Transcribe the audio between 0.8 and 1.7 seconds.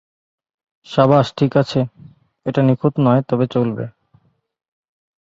সাবাশ ঠিক